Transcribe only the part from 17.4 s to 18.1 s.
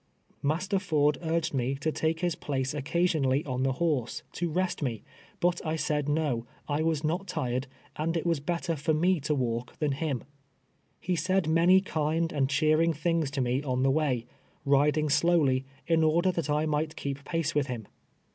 with him.